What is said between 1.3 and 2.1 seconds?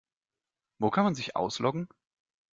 ausloggen?